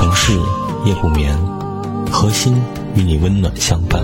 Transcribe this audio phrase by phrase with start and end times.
[0.00, 0.32] 城市
[0.86, 1.36] 夜不眠，
[2.10, 2.54] 核心
[2.94, 4.02] 与你温暖相伴。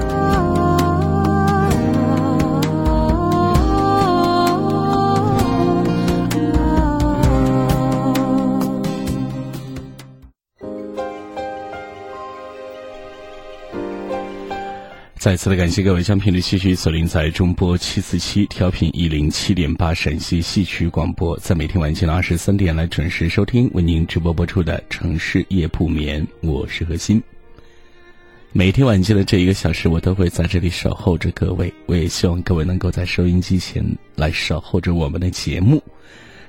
[15.27, 27.21] 再次的感谢各位将频率继续锁定在中波七四七调频一零七点八陕西戏曲广播，在每天晚间的二十三点来准时收听为您直播播出的城市夜不眠，我是何欣。
[28.53, 35.83] 每天晚间的这一个小时，我都会在这里守候着各位，我也希望各位能够在收音机前来守候着我们的节目。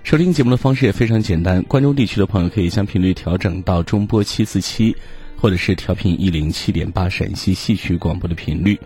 [0.03, 4.95] 收听节目的方式也非常简单，关中地区的朋友可以将频率调整到中波七四七。
[5.37, 8.77] 或者是调频一零七点八陕西戏曲广播的频率，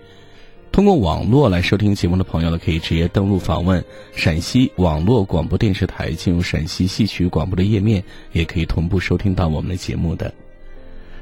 [0.71, 10.33] 通过网络来收听节目的朋友呢，可以直接登录访问陕西网络广播电视台，进入陕西戏曲广播的页面，也可以同步收听到我们的节目的。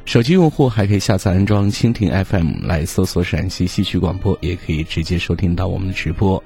[0.05, 6.43] 手机用户还可以下载安装蜻蜓 FM 来搜索陕西戏曲广播，也可以直接收听到我们的直播。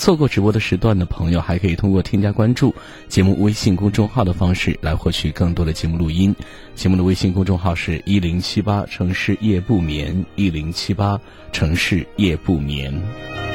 [0.00, 2.74] 错过直播的时段的朋友，还可以通过添加关注
[3.06, 6.34] 节目微信公众号的方式来获取更多的节目录音。
[6.74, 11.20] 节目的微信公众号是一零七八城市夜不眠，一零七八
[11.52, 13.49] 城市夜不眠。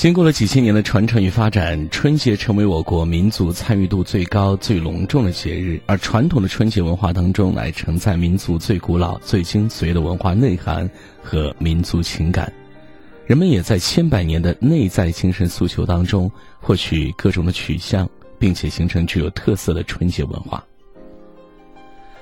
[0.00, 5.78] 经过了几千年的传承与发展，春节成为我国民族参与度最高、最隆重的节日。
[5.84, 10.88] 而传统的春节文化当中，来承载民族最古老、最精髓的文化内涵
[11.22, 12.50] 和民族情感。
[13.26, 20.64] 人们也在千百年的内在精神诉求当中，获取各种的取向，并且形成具有特色的春节文化。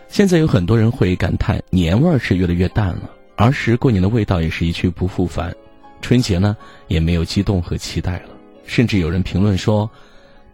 [0.08, 5.54] 现在有很多人会感叹，年味儿是越来越淡了，儿时过年的味道也是一去不复返。
[6.00, 8.30] 春节呢，也没有激动和期待了，
[8.66, 9.90] 甚至有人评论说，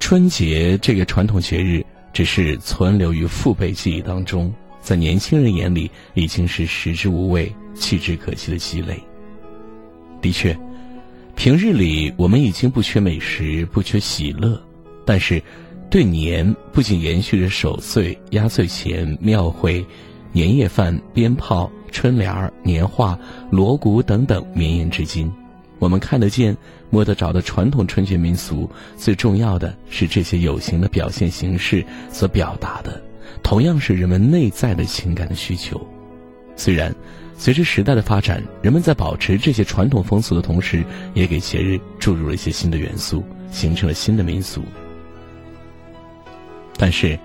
[0.01, 8.99] 春节这个传统节日只是存留于父辈记忆当中，在年轻人眼里已经是食之无味、弃之可惜的鸡肋。
[10.21, 10.57] 的确，
[11.37, 14.61] 平日里我们已经不缺美食，不缺喜乐，
[15.05, 15.43] 但是，
[15.91, 19.85] 对年不仅延续着守岁、压岁钱、庙会、
[20.33, 21.71] 年夜饭、鞭炮。
[21.95, 23.17] 春联儿、年画、
[23.51, 25.33] 锣鼓等等绵延至今，
[25.79, 26.55] 我们看得见、
[26.91, 33.01] 摸得着的传统春节民俗，最重要的是这些有形的表现形式所表达的，
[33.45, 35.81] 同样是人们内在的情感的需求。
[36.57, 36.93] 虽然
[37.39, 40.85] 随着时代的发展，人们在保持这些传统风俗的同时，
[41.15, 43.23] 也给节日注入了一些新的元素，
[43.53, 44.63] 形成了新的民俗。
[46.77, 47.17] 但是，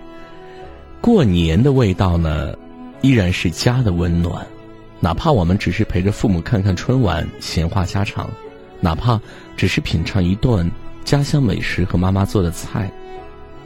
[1.01, 2.53] 过年的味道呢，
[3.01, 4.45] 依然是家的温暖。
[5.01, 8.27] 哪怕我们只是陪着父母看看春晚，闲话家常；
[8.81, 9.19] 哪怕
[9.55, 10.69] 只是品尝一顿
[11.05, 12.91] 家乡美食和妈妈做的菜，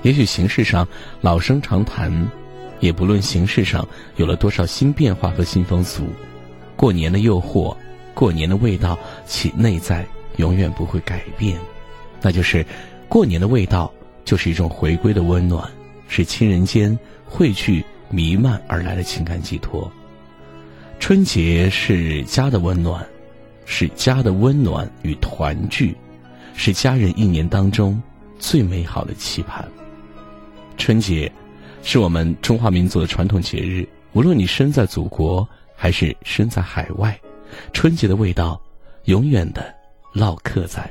[0.04, 0.88] 也许形式上
[1.22, 2.30] 老生常谈，
[2.80, 6.04] 也不论形式上有了多少新变化和新风俗，
[6.76, 7.76] 过年的诱惑，
[8.14, 10.06] 过年的味道，其内在
[10.38, 11.58] 永远不会改变，
[12.22, 12.64] 那就是
[13.10, 13.92] 过年的味道，
[14.24, 15.68] 就是一种回归的温暖，
[16.08, 19.92] 是亲人间汇聚弥漫而来的情感寄托。
[21.04, 23.06] 春节是家的温暖，
[23.66, 25.94] 是家的温暖与团聚，
[26.56, 28.02] 是家人一年当中
[28.40, 29.70] 最美好的期盼。
[30.78, 31.30] 春节
[31.82, 35.46] 是我们中华民族的传统节日，无论你身在祖国
[35.76, 37.20] 还是身在海外，
[37.74, 38.58] 春节的味道
[39.04, 39.76] 永远的
[40.14, 40.90] 烙刻在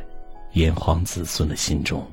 [0.52, 2.06] 炎黄子孙的心中。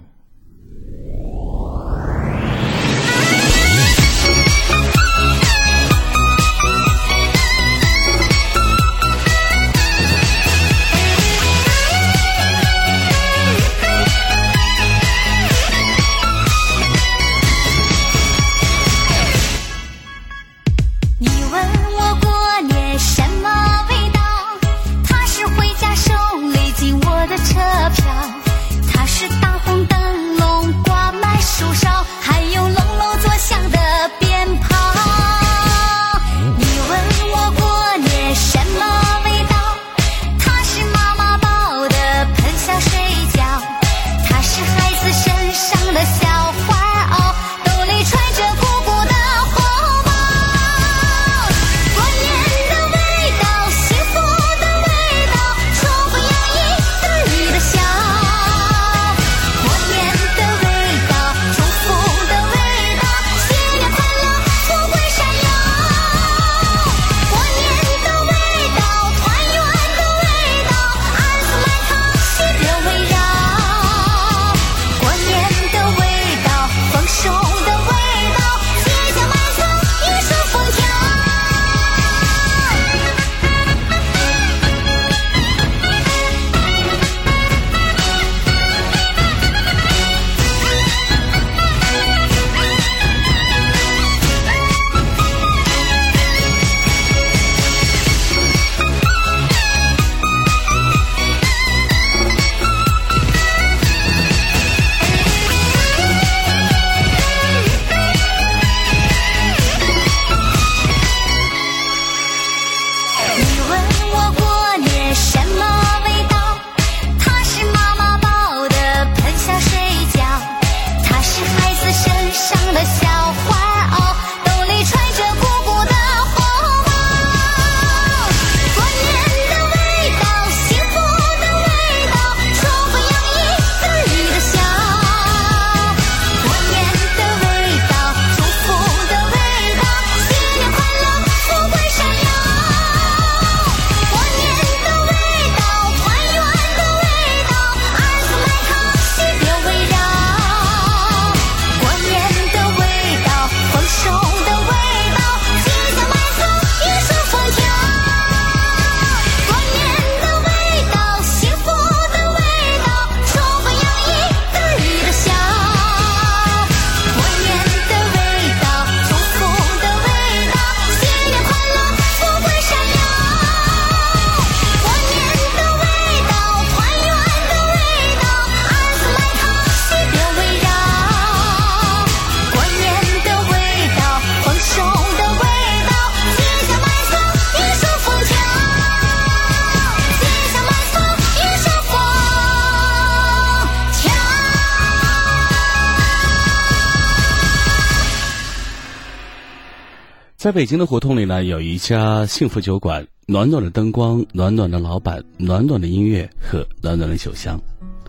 [200.39, 207.59] 在北京的胡同里呢，有一家幸福酒馆，暖暖的灯光，暖暖的老板，暖暖的音乐和暖暖的酒香。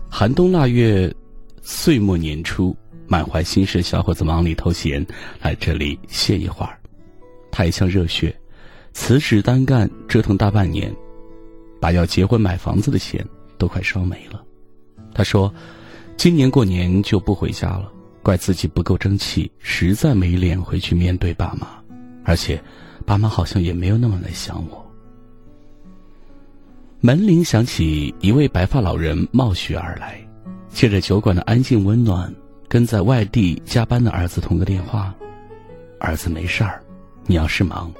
[0.09, 1.13] 寒冬腊月，
[1.61, 2.73] 岁末年初，
[3.05, 5.05] 满怀心事的小伙子忙里偷闲，
[5.41, 6.79] 来这里歇一会儿。
[7.51, 8.33] 他一腔热血，
[8.93, 10.89] 辞职单干，折腾大半年，
[11.81, 14.41] 把要结婚买房子的钱都快烧没了。
[15.13, 15.53] 他说
[16.15, 17.91] ：“今年过年就不回家了，
[18.23, 21.67] 怪自己不够争气，实在没脸回去面对爸妈。”
[22.23, 22.61] 而且，
[23.05, 24.85] 爸妈好像也没有那么的想我。
[26.99, 30.21] 门铃响起，一位白发老人冒雪而来，
[30.69, 32.31] 借着酒馆的安静温暖，
[32.67, 35.13] 跟在外地加班的儿子通个电话
[35.99, 36.79] ：“儿子没事儿，
[37.25, 37.91] 你要是忙，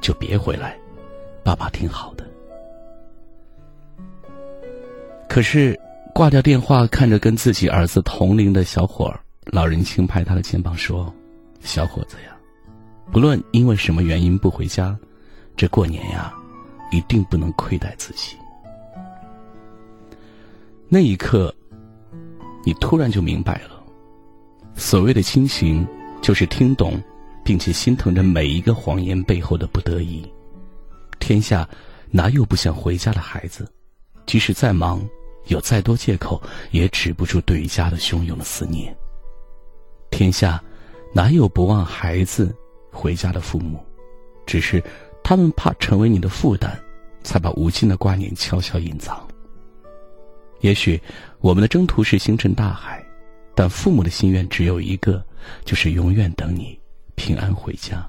[0.00, 0.74] 就别回来，
[1.44, 2.26] 爸爸挺好的。”
[5.28, 5.78] 可是
[6.14, 9.20] 挂掉电话，看着跟自己儿子同龄的小伙儿，
[9.52, 11.12] 老人轻拍他的肩膀说
[11.60, 12.34] ：“小伙子呀。”
[13.10, 14.96] 不论因为什么原因不回家，
[15.56, 16.34] 这过年呀，
[16.90, 18.36] 一定不能亏待自己。
[20.88, 21.54] 那一刻，
[22.64, 23.82] 你突然就明白了，
[24.74, 25.86] 所谓的亲情，
[26.20, 27.02] 就是听懂，
[27.44, 30.24] 并且心疼着每一个谎言背后的不得已。
[31.18, 31.68] 天下
[32.10, 33.66] 哪有不想回家的孩子？
[34.26, 35.00] 即使再忙，
[35.46, 38.94] 有再多借口，也止不住对家的汹涌的思念。
[40.10, 40.62] 天下
[41.14, 42.54] 哪有不望孩子？
[42.96, 43.84] 回家的父母，
[44.46, 44.82] 只是
[45.22, 46.70] 他们怕成为你的负担，
[47.22, 49.22] 才把无尽的挂念悄悄隐藏。
[50.60, 51.00] 也许
[51.40, 53.04] 我们的征途是星辰大海，
[53.54, 55.22] 但父母的心愿只有一个，
[55.64, 56.78] 就是永远等你
[57.14, 58.08] 平安回家。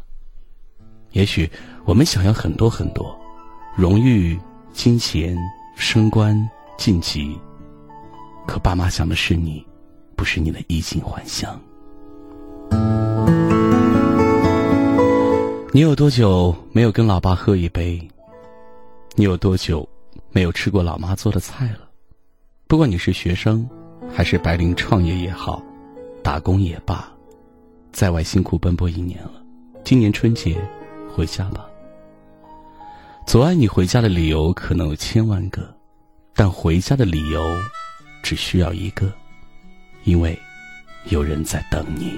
[1.11, 1.49] 也许
[1.83, 3.19] 我们想要很多很多，
[3.75, 4.39] 荣誉、
[4.71, 5.37] 金钱、
[5.75, 6.37] 升官、
[6.77, 7.37] 晋级，
[8.47, 9.65] 可爸妈想的是你，
[10.15, 11.59] 不是你的衣锦还乡。
[15.73, 18.01] 你有多久没有跟老爸喝一杯？
[19.15, 19.87] 你有多久
[20.31, 21.79] 没有吃过老妈做的菜了？
[22.67, 23.69] 不管你是学生，
[24.09, 25.61] 还是白领创业也好，
[26.23, 27.11] 打工也罢，
[27.91, 29.43] 在外辛苦奔波一年了，
[29.83, 30.57] 今年春节
[31.13, 31.65] 回家吧。
[33.25, 35.75] 阻碍你回家的理由可能有千万个，
[36.33, 37.43] 但回家的理由
[38.23, 39.11] 只需要一个，
[40.05, 40.39] 因为
[41.09, 42.17] 有人在等你。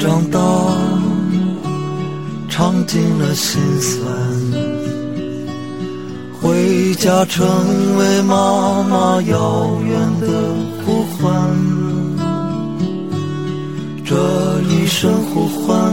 [0.00, 0.38] 长大，
[2.48, 4.06] 尝尽了心酸，
[6.40, 7.44] 回家成
[7.98, 10.28] 为妈妈遥远的
[10.84, 11.26] 呼唤。
[14.04, 14.14] 这
[14.68, 15.92] 一声呼唤，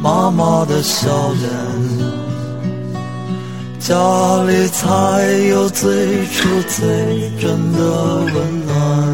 [0.00, 1.50] 妈妈的笑脸，
[3.80, 3.94] 家
[4.44, 4.86] 里才
[5.48, 7.78] 有最初最真的
[8.32, 9.13] 温暖。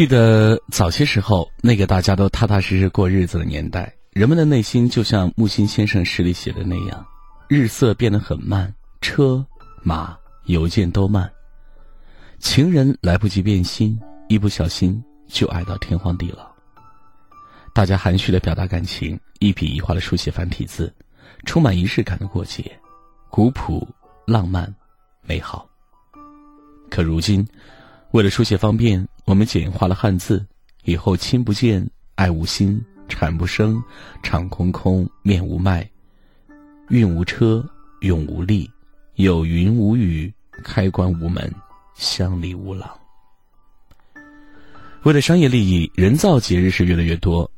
[0.00, 7.06] 记得早些时候，那个大家都踏踏实实过日子的年代，人们的内心就像木心先生诗里写的那样，
[7.50, 9.44] 日色变得很慢，车
[9.82, 10.16] 马
[10.46, 11.30] 邮件都慢，
[12.38, 16.50] 情人来不及变心，一不小心就爱到天荒地老。
[17.74, 20.90] 大家含蓄的表达感情，一笔一画的书写繁体字，
[21.44, 22.74] 充满仪式感的过节，
[23.28, 23.86] 古朴、
[24.26, 24.74] 浪漫、
[25.20, 25.68] 美好。
[26.88, 27.46] 可如今，
[28.12, 30.44] 为了书写方便，我们简化了汉字，
[30.82, 33.80] 以后亲不见，爱无心，产不生，
[34.20, 35.88] 场空空，面无脉，
[36.88, 37.64] 运无车，
[38.00, 38.68] 永无力，
[39.14, 40.32] 有云无雨，
[40.64, 41.54] 开关无门，
[41.94, 42.90] 乡里无郎。
[45.04, 47.48] 为了商业利益，人造节日是越来越多。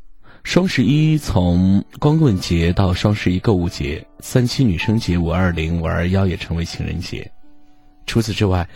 [0.45, 7.29] 双十一从光棍节到双十一购物节，三七女生节、五二零、五二幺也成为情人节。
[8.07, 8.69] 除此之外，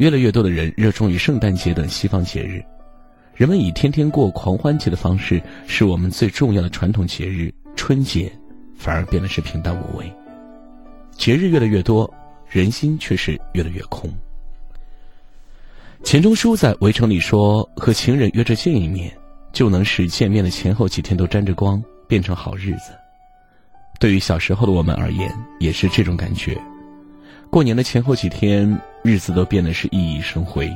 [0.00, 2.64] 越来越多的人热衷于圣诞节等西方节日，
[3.34, 8.32] 人们以天天过狂欢节的方式，使我们最重要的传统节日春节，
[8.78, 10.10] 反而变得是平淡无味。
[11.10, 12.10] 节日越来越多，
[12.48, 14.10] 人心却是越来越空。
[16.02, 19.14] 钱钟书在《围城》里说：“和情人约着见一面，
[19.52, 22.92] 就能使见面的前后几天都沾着光，变成好日子。”
[24.00, 26.58] 对于小时候的我们而言，也是这种感觉。
[27.50, 30.72] 过年的前后几天，日子都变得是熠熠生辉。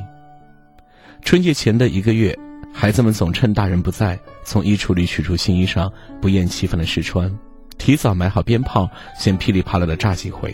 [1.23, 2.37] 春节前的一个月，
[2.73, 5.89] 孩子们总趁大人不在，从衣橱里取出新衣裳，
[6.21, 7.33] 不厌其烦的试穿，
[7.79, 10.53] 提早买好鞭炮，先噼里啪啦的炸几回。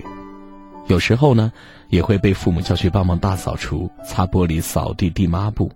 [0.89, 1.51] 有时候呢，
[1.89, 5.73] 也会被父母叫去帮忙大扫除、擦玻璃、扫地、递抹布。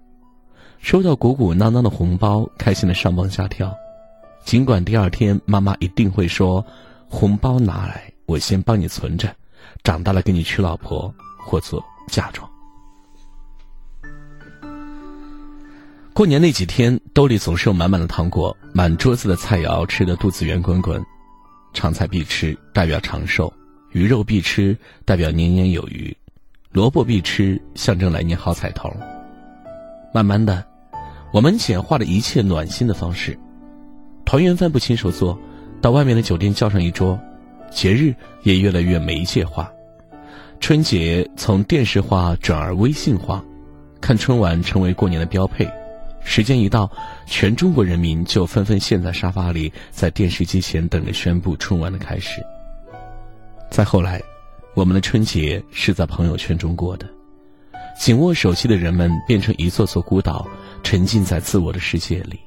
[0.79, 3.75] 收到鼓鼓囊囊的红包，开心的上蹦下跳。
[4.45, 6.63] 尽管第二天妈妈一定会说
[7.09, 9.35] ：“红包拿来，我先帮你存着。”
[9.85, 12.51] 长大了给你娶老婆或做嫁妆。
[16.15, 21.05] 过年那几天，兜里总是有满满的糖果，满桌子的菜肴，吃的肚子圆滚滚。
[21.75, 23.53] 长菜必吃，代表长寿；
[23.91, 24.75] 鱼肉必吃，
[25.05, 26.17] 代表年年有余；
[26.71, 28.91] 萝卜必吃，象征来年好彩头。
[30.15, 30.65] 慢慢的，
[31.31, 33.39] 我们简化了一切暖心的方式，
[34.25, 35.39] 团圆饭不亲手做，
[35.83, 37.21] 到外面的酒店叫上一桌。
[37.71, 39.71] 节日也越来越媒介化，
[40.61, 43.45] 春节从电视化转而微信化，
[44.01, 45.69] 看春晚成为过年的标配。
[46.27, 46.91] 时间一到，
[47.27, 52.43] 全中国人民就纷纷陷在沙发里，在电视机前等着宣布春晚的开始。
[53.69, 54.23] 再后来，
[54.75, 57.07] 我们的春节是在朋友圈中过的，
[57.99, 60.49] 紧握手机的人们变成一座座孤岛，
[60.83, 62.41] 沉浸在自我的世界里。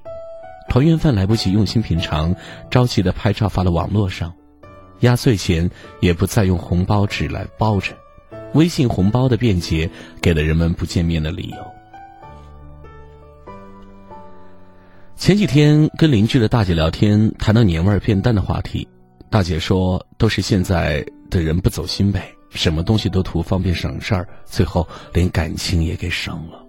[0.70, 2.36] 团圆饭来不及用心品尝，
[2.72, 4.34] 着急的拍照发到网络上。
[5.02, 7.94] 压岁钱也不再用红包纸来包着，
[8.54, 9.90] 微信红包的便捷
[10.22, 11.58] 给了人们不见面的理由。
[15.16, 18.88] 前几天跟邻居的大姐聊天，谈到年味变淡的话题，
[19.30, 26.64] 大姐说：“都是现在的人不走心呗，什么东西都图方便省事儿，最后连感情也给省了。”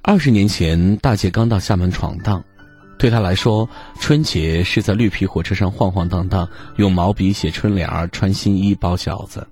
[0.00, 2.42] 二十年前，大姐刚到厦门闯荡，
[2.98, 3.68] 对他来说，
[4.00, 9.46] 春节是在绿皮火车上晃晃荡荡，用毛笔写春联儿，穿新衣包饺子。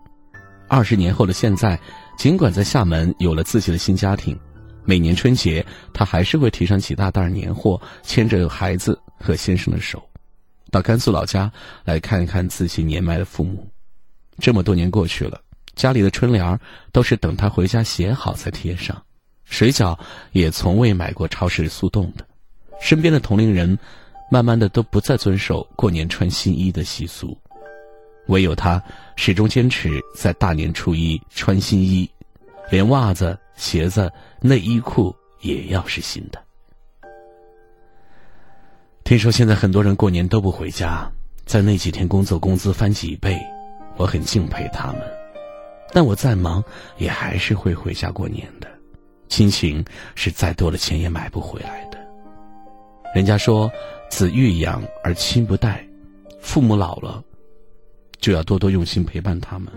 [0.68, 1.78] 二十年后的现在，
[2.16, 4.38] 尽管在厦门有了自己的新家庭，
[4.84, 10.02] 每年春节他还是会提上几大袋年货，牵着孩子和先生的手，
[10.70, 11.50] 到甘肃老家
[11.84, 13.68] 来看一看自己年迈的父母。
[14.38, 15.38] 这么多年过去了，
[15.74, 16.58] 家里的春联儿
[16.90, 19.02] 都是等他回家写好才贴上，
[19.44, 19.98] 水饺
[20.30, 22.24] 也从未买过超市速冻的。
[22.82, 23.78] 身边的同龄人，
[24.28, 27.38] 慢慢的都不再遵守过年穿新衣的习俗，
[28.26, 28.82] 唯有他
[29.14, 32.10] 始终坚持在大年初一穿新衣，
[32.68, 36.42] 连袜子、鞋子、内衣裤也要是新的。
[39.04, 41.08] 听说现在很多人过年都不回家，
[41.46, 43.40] 在那几天工作工资翻几倍，
[43.96, 45.00] 我很敬佩他们，
[45.92, 46.62] 但我再忙
[46.98, 48.66] 也还是会回家过年的，
[49.28, 49.84] 亲情
[50.16, 52.01] 是再多的钱也买不回来的。
[53.14, 53.70] 人家说，
[54.08, 55.86] 子欲养而亲不待，
[56.40, 57.22] 父母老了，
[58.20, 59.68] 就要多多用心陪伴他们，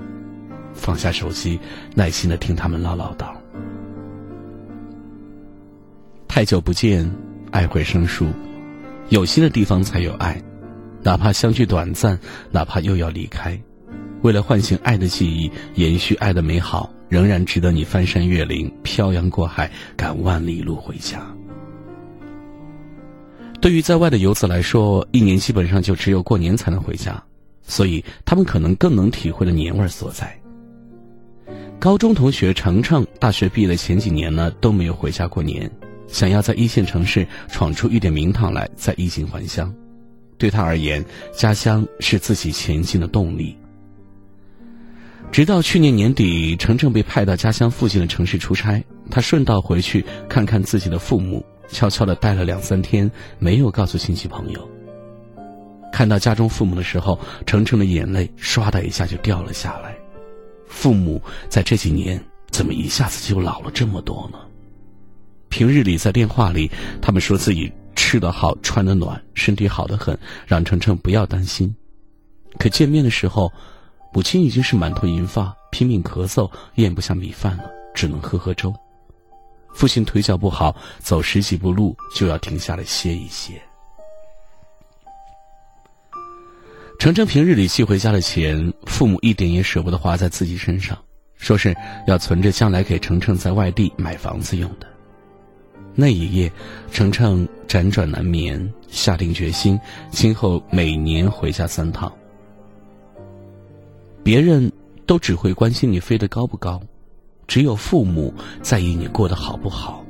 [0.73, 1.59] 放下手机，
[1.93, 3.27] 耐心的听他们唠唠叨。
[6.29, 7.09] 太久不见，
[7.51, 8.27] 爱会生疏，
[9.09, 10.41] 有心的地方才有爱，
[11.03, 12.17] 哪怕相聚短暂，
[12.51, 13.59] 哪怕又要离开，
[14.21, 21.21] 为了唤醒爱的记忆，延续爱的美好，仍然值得你翻山越岭，漂洋过海，赶万里路回家。
[23.65, 27.19] 对于在外的游子来说，一年基本上就只有过年才能回家，
[27.63, 30.39] 所以他们可能更能体会了年味所在。
[31.79, 35.67] 高中同学程程，大学毕业的前几年呢都没有回家过年，
[36.07, 39.73] 想要在一线城市闯出一点名堂来，再衣锦还乡。
[40.37, 43.57] 对他而言，家乡是自己前进的动力。
[45.31, 51.43] 直到去年年底，程程被派到家乡附近的城市出差，他顺道回去看看自己的父母。
[51.69, 54.69] 悄悄的待了两三天，没有告诉亲戚朋友。
[55.91, 59.95] 看到家中父母的时候，程程的眼泪唰的一下就掉了下来。
[60.67, 64.39] 父母在这几年怎么一下子就老了这么多呢？
[65.47, 66.69] 平日里在电话里，
[67.01, 71.73] 他们说自己吃得好、穿得暖、身体好得很，让程程不要担心。
[72.59, 73.49] 可见面的时候，
[74.13, 78.73] 母亲已经是满头银发，拼命咳嗽，咽不下米饭了，只能喝喝粥。
[79.75, 83.61] 父亲腿脚不好，走十几步路就要停下来歇一歇。
[86.97, 90.97] 程程平日里寄回家的钱，父母一点也舍不得花在自己身上，
[91.35, 91.75] 说是
[92.07, 94.87] 要存着将来给程程在外地买房子用的。
[95.93, 96.51] 那一夜，
[96.91, 102.11] 程程辗转难眠，下定决心，今后每年回家三趟。
[104.23, 104.71] 别人
[105.05, 106.81] 都只会关心你飞得高不高。
[107.47, 110.03] 只有父母在意你过得好不好。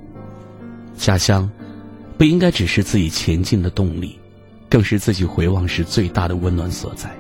[0.98, 1.50] 家乡，
[2.18, 4.18] 不应该只是自己前进的动力，
[4.70, 7.14] 更是自己回望时最大的温暖所在。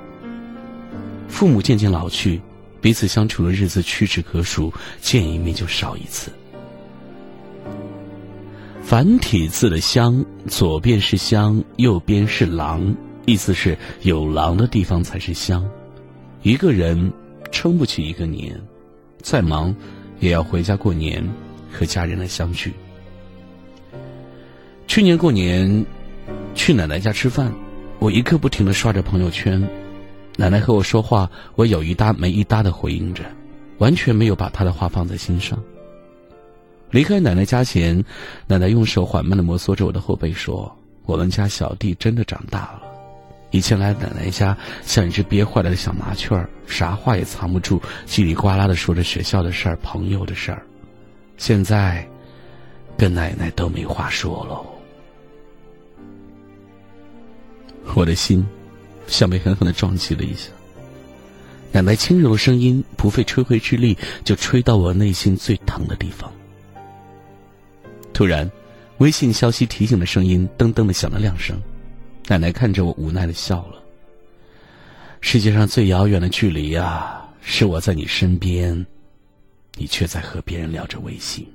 [1.27, 2.41] 父母渐渐老去，
[2.79, 6.31] 彼此相处的日子屈指可数，见一面就少一次。
[8.81, 15.67] 繁体字的“乡”，左边是乡，右边是狼，意思是有狼的地方才是乡。
[16.43, 17.11] 一个人
[17.51, 18.57] 撑不起一个年，
[19.21, 19.75] 再忙。
[20.19, 21.23] 也要回家过年，
[21.71, 22.73] 和家人来相聚。
[24.87, 25.85] 去年过年，
[26.53, 27.53] 去奶奶家吃饭，
[27.99, 29.61] 我一刻不停的刷着朋友圈，
[30.37, 33.23] 奶奶和我说话，我有一搭没一搭的回应着，
[33.79, 35.61] 完全没有把她的话放在心上。
[36.91, 38.05] 离开奶奶家前，
[38.47, 40.73] 奶奶用手缓慢的摩挲着我的后背，说
[41.05, 42.83] ：“我们家小弟真的长大了。”
[43.55, 50.61] 以前来奶奶家像一只憋坏了的小麻雀，啥话也藏不住，叽里呱啦的说着学校的事儿、朋友的事儿。
[51.37, 52.05] 现在，
[52.97, 54.65] 跟奶奶都没话说喽。
[57.93, 58.45] 我的心，
[59.07, 60.49] 像被狠狠的撞击了一下。
[61.71, 66.29] 奶奶轻柔的声音，不费吹灰之力就吹到我内心最疼的地方。
[68.11, 68.51] 突然，
[68.97, 71.57] 微信消息提醒的声音噔噔的响了两声。
[72.27, 73.81] 奶奶看着我，无奈的笑了。
[75.21, 78.85] 世界上最遥远的距离呀，是我在你身边，
[79.75, 81.47] 你却在和别人聊着微信。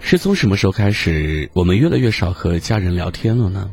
[0.00, 3.70] 是从什么时候开始，我们越来越少和家人聊天了呢？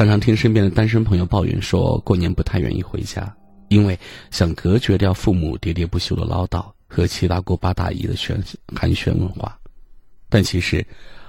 [0.00, 3.30] 常常听身边的单身朋友抱怨说，过年不太愿意回家，
[3.68, 3.98] 因为
[4.30, 8.42] 想隔绝掉父母喋喋不休的唠叨和七大姑八大姨的喧
[8.74, 9.58] 寒暄问话。
[10.30, 10.82] 但其实，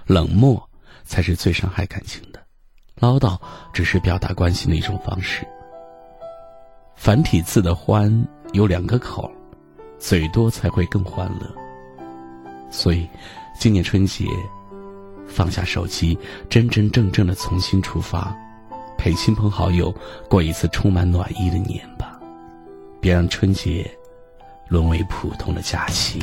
[0.05, 0.69] 冷漠
[1.03, 2.41] 才是最伤害感情的。
[2.95, 3.37] 唠叨
[3.73, 5.45] 只是表达关心的一种方式。
[6.95, 9.29] 繁体字的“欢”有两个口，
[9.99, 11.55] 嘴多才会更欢乐。
[12.71, 13.05] 所以，
[13.59, 14.25] 今年春节，
[15.27, 16.17] 放下手机，
[16.49, 18.33] 真真正正的重新出发，
[19.01, 19.91] 陪亲朋好友
[20.29, 22.19] 过一次充满暖意的年吧。
[22.99, 23.89] 别让春节
[24.67, 26.21] 沦为普通的假期。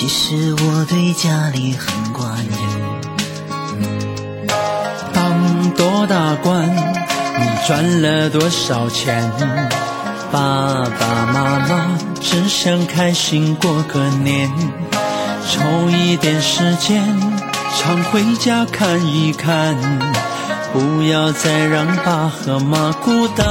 [0.00, 2.56] 其实我对家里很挂念。
[5.12, 6.66] 当多大官？
[7.38, 9.30] 你赚了多少钱？
[10.32, 14.50] 爸爸妈妈只想开心过个年，
[15.46, 17.04] 抽一点时间，
[17.78, 19.76] 常回家看一看，
[20.72, 23.46] 不要再让爸和妈孤单。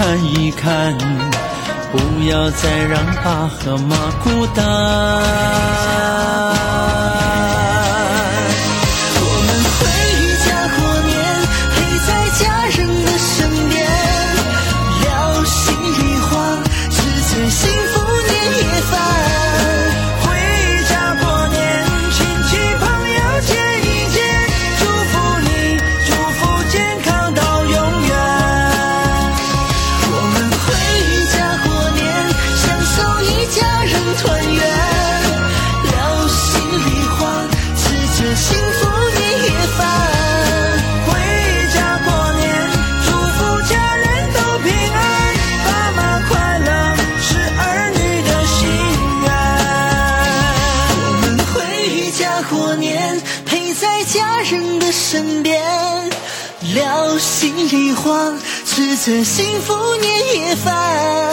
[0.00, 0.96] 看一看，
[1.92, 1.98] 不
[2.30, 6.19] 要再让爸和妈孤单。
[58.80, 61.30] 吃着幸福年夜饭，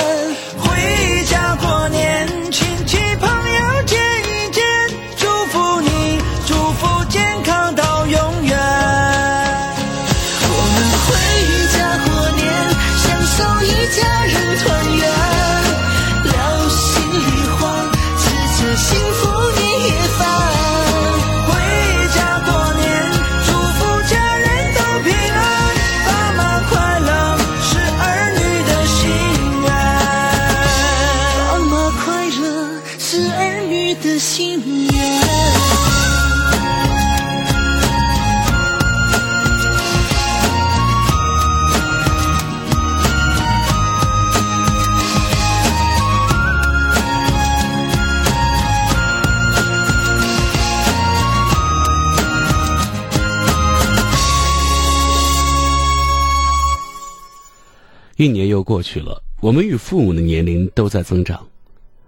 [58.18, 61.48] 一年又过去了，我们与父母的年龄都在增长，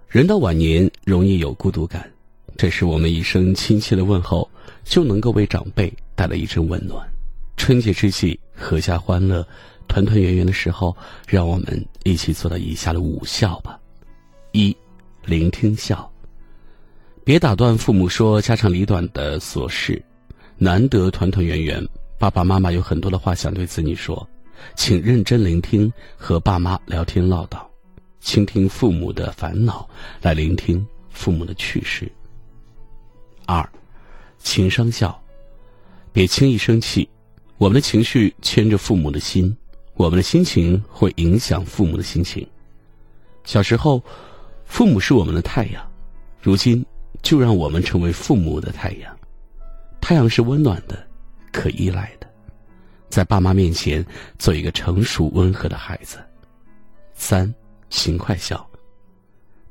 [0.08, 2.10] 人到晚年容易有孤独感，
[2.56, 4.50] 这时我们一声亲切的问候
[4.82, 7.08] 就能够为长辈带来一阵温暖。
[7.56, 9.46] 春节之际，阖家欢乐，
[9.86, 10.96] 团团圆圆的时候，
[11.28, 13.78] 让我们一起做到以下的五孝吧：
[14.50, 14.76] 一、
[15.24, 16.10] 聆听孝。
[17.22, 20.02] 别打断父母说家长里短的琐事，
[20.58, 21.86] 难得团团圆圆，
[22.18, 24.28] 爸爸妈妈有很多的话想对子女说，
[24.74, 27.58] 请认真聆听，和爸妈聊天唠叨。
[28.20, 29.88] 倾听父母的烦恼，
[30.20, 32.10] 来聆听父母的趣事。
[33.46, 33.66] 二，
[34.38, 35.18] 情商笑，
[36.12, 37.08] 别轻易生气。
[37.56, 39.54] 我们的情绪牵着父母的心，
[39.94, 42.46] 我们的心情会影响父母的心情。
[43.44, 44.02] 小时候，
[44.64, 45.82] 父母是我们的太阳，
[46.40, 46.84] 如今
[47.22, 49.14] 就让我们成为父母的太阳。
[50.00, 51.06] 太阳是温暖的，
[51.52, 52.29] 可依赖的，
[53.10, 54.04] 在爸妈面前
[54.38, 56.18] 做一个成熟温和的孩子。
[57.14, 57.52] 三。
[57.92, 58.64] 勤快孝，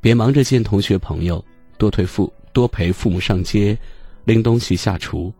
[0.02, 1.41] 别忙着见同学朋友，
[1.78, 3.78] 多陪父多陪父母上街，
[4.25, 5.34] 拎东西下厨，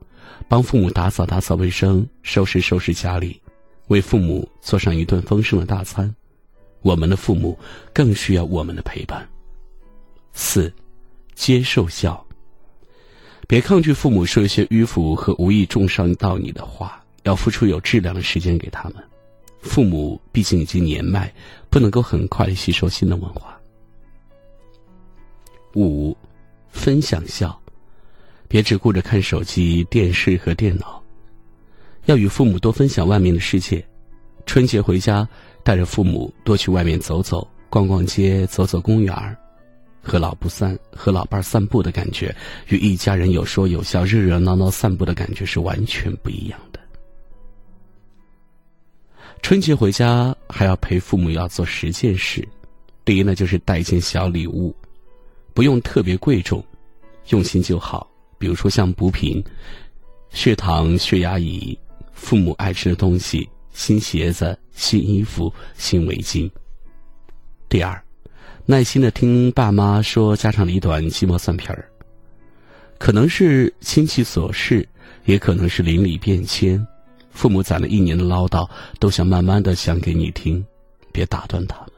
[0.47, 3.38] 帮父母打扫打扫卫生，收拾收拾家里，
[3.89, 6.09] 为父母做上一顿丰盛的大餐。
[6.81, 7.59] 我们的父母
[7.93, 9.27] 更需要我们的陪伴。
[10.31, 10.73] 四，
[11.35, 12.25] 接受孝，
[13.45, 18.95] 别抗拒父母说一些迂腐和无意重伤到你的话，要付出有质量的时间给他们。
[19.62, 21.32] 父母毕竟已经年迈，
[21.69, 23.60] 不能够很快吸收新的文化。
[25.75, 26.15] 五，
[26.69, 27.60] 分享笑，
[28.47, 31.03] 别只顾着看手机、电视和电脑，
[32.05, 33.86] 要与父母多分享外面的世界。
[34.45, 35.27] 春节回家，
[35.62, 39.38] 带着父母多去外面走走、逛逛街、走走公园儿，
[40.01, 42.34] 和老不散、和老伴儿散步的感觉，
[42.69, 46.68] 与一家人有说有笑、热热闹闹散步的感觉是完全不一样的。
[49.41, 52.47] 春节回家还要陪父母要做十件事，
[53.04, 54.75] 第一呢就是带一件小礼物，
[55.54, 56.63] 不用特别贵重，
[57.30, 58.10] 用心就好。
[58.38, 59.43] 比如说像补品、
[60.30, 61.78] 血糖、血压仪、
[62.13, 66.49] 父母爱吃的东西、新鞋子、新衣服、新围巾。
[67.67, 67.99] 第二，
[68.65, 71.89] 耐心的听爸妈说家长里短、鸡毛蒜皮儿，
[72.99, 74.88] 可能是亲戚琐事，
[75.25, 76.86] 也可能是邻里变迁。
[77.39, 80.62] 父母攒了一年的唠叨，都想慢慢的讲给你听，
[81.13, 81.91] 别打断他们。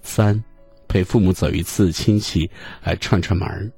[0.00, 0.40] 三，
[0.86, 2.48] 陪父母走一次亲戚，
[2.84, 3.68] 来串串门儿。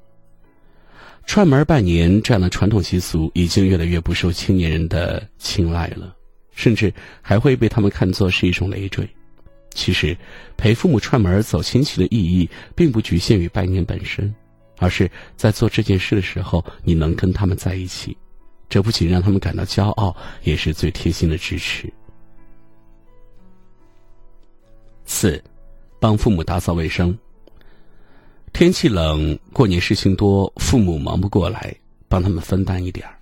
[1.24, 6.14] 串门拜年这样的传统习俗，已经越来越不受青年人的青睐了，
[6.52, 9.08] 甚至还会被他们看作是一种累赘。
[9.70, 10.14] 其实，
[10.58, 14.34] 陪父母串门走亲戚的意义，并不局限于拜年本身，
[14.76, 18.14] 而是在做这件事的时候，你能跟他们在一起。
[18.68, 21.92] 这不仅让他们感到骄傲，也是最贴心的支持。
[25.04, 25.42] 四，
[26.00, 27.16] 帮父母打扫卫生。
[28.52, 31.74] 天气冷，过年事情多，父母忙不过来，
[32.08, 33.14] 帮他们分担一点儿。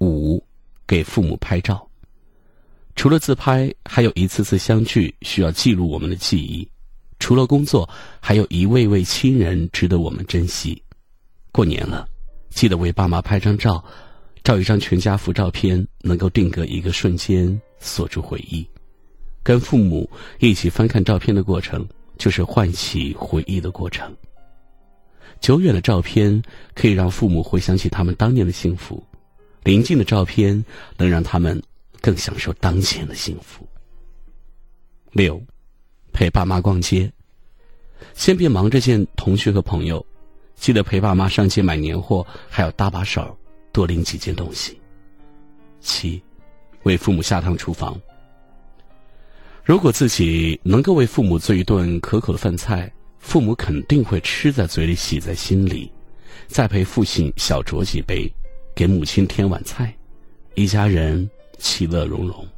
[0.00, 0.42] 五，
[0.86, 1.86] 给父母拍照。
[2.94, 6.66] 除了自拍，还有一次次相聚需要记录我们的记忆；
[7.18, 7.88] 除了工作，
[8.20, 10.82] 还有一位位亲人值得我们珍惜。
[11.52, 12.08] 过年了，
[12.50, 13.84] 记得为爸妈拍张照。
[14.46, 18.64] 照一张全家福照片，能够定格一个瞬间，锁住回忆。
[19.42, 21.84] 跟父母一起翻看照片的过程，
[22.16, 24.16] 就是唤起回忆的过程。
[25.40, 26.40] 久远的照片
[26.76, 29.02] 可以让父母回想起他们当年的幸福，
[29.64, 30.64] 临近的照片
[30.96, 31.60] 能让他们
[32.00, 33.66] 更享受当前的幸福。
[35.10, 35.42] 六，
[36.12, 37.12] 陪爸妈逛街。
[38.14, 40.06] 先别忙着见同学和朋友，
[40.54, 43.36] 记得陪爸妈上街买年货，还要搭把手。
[43.76, 44.80] 多领几件东西。
[45.80, 46.22] 七，
[46.84, 47.94] 为父母下趟厨房。
[49.62, 55.92] 如果自己能够为父母做一顿可口的饭菜，父母肯定会吃在嘴里，喜在心里。
[56.46, 58.32] 再陪父亲小酌几杯，
[58.74, 59.94] 给母亲添碗菜，
[60.54, 62.48] 一家人其乐融融。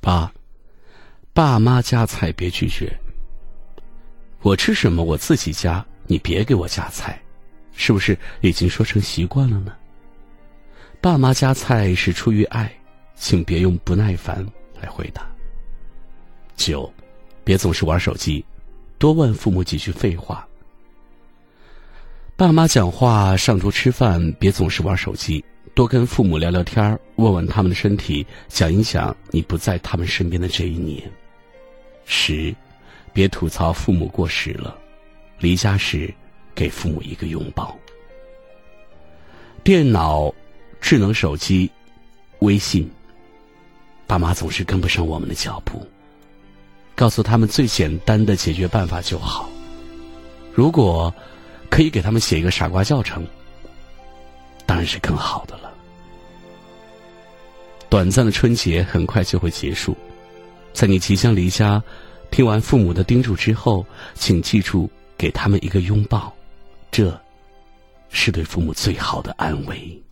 [0.00, 0.32] 八，
[1.32, 2.96] 爸妈夹菜别拒绝。
[4.42, 7.20] 我吃什么我自己夹，你别给我夹菜。
[7.80, 9.72] 是不是已经说成习惯了呢？
[11.00, 12.70] 爸妈夹菜是出于爱，
[13.14, 14.46] 请别用不耐烦
[14.78, 15.26] 来回答。
[16.56, 16.92] 九，
[17.42, 18.44] 别总是玩手机，
[18.98, 20.46] 多问父母几句废话。
[22.36, 25.42] 爸妈讲话上桌吃饭，别总是玩手机，
[25.74, 31.10] 多跟父母聊聊天问问他们的身体，讲一讲你不在他们身边的这一年。
[32.04, 32.54] 十，
[33.14, 34.76] 别吐槽父母过时了，
[35.38, 36.12] 离家时。
[36.54, 37.76] 给父母一个拥抱。
[39.62, 40.32] 电脑、
[40.80, 41.70] 智能手机、
[42.40, 42.90] 微信，
[44.06, 45.86] 爸妈总是跟不上我们的脚步。
[46.96, 49.48] 告诉他们最简单的解决办法就好。
[50.52, 51.12] 如果
[51.70, 53.26] 可以给他们写一个傻瓜教程，
[54.66, 55.72] 当然是更好的了。
[57.88, 59.96] 短暂的春节很快就会结束，
[60.74, 61.82] 在你即将离家，
[62.30, 66.30] 听完父母的叮嘱之后，请记住给他们一个拥抱，
[66.90, 67.18] 这
[68.08, 70.02] 是对父母最好的安慰。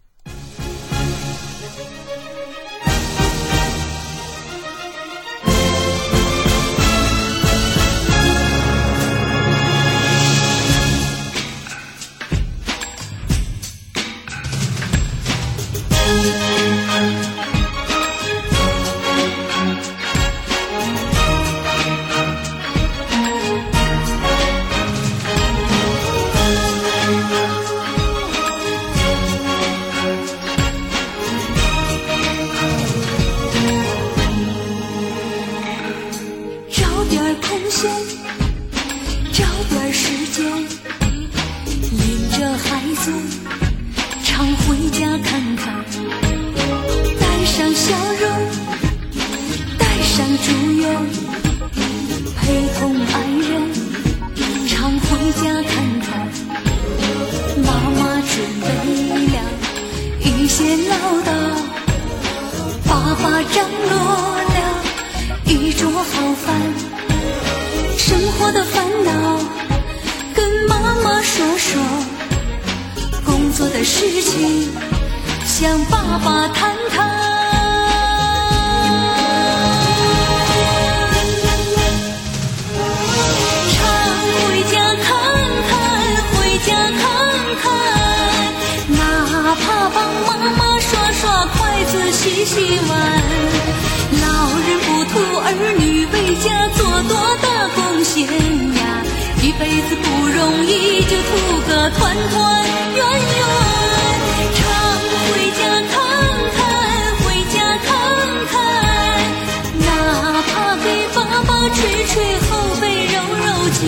[111.39, 113.15] 爸爸捶捶后背，揉
[113.47, 113.79] 揉肩。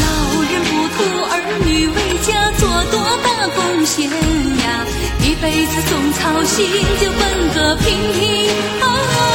[0.00, 0.04] 老
[0.42, 0.96] 人不图
[1.30, 1.32] 儿
[1.64, 4.84] 女为家做多大贡献呀，
[5.22, 6.66] 一辈子总操心，
[7.00, 7.22] 就奔
[7.54, 9.33] 个平平安安。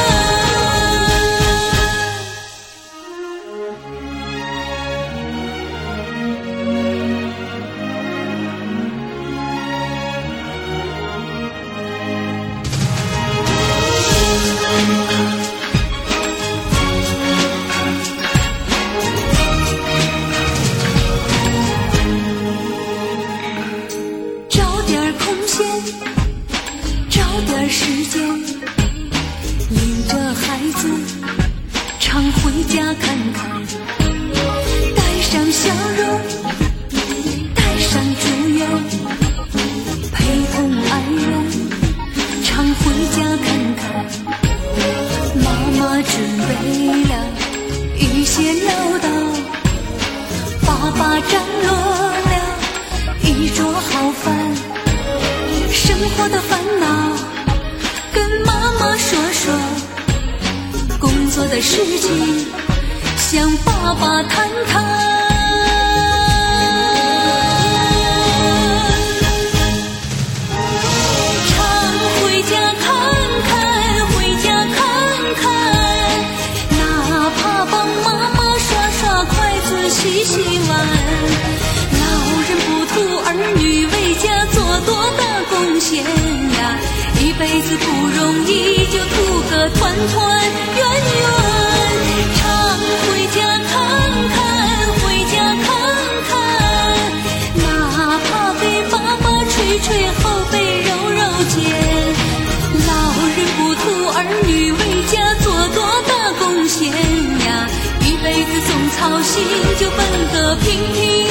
[109.00, 109.42] 好心
[109.78, 109.98] 就奔
[110.30, 111.29] 个平平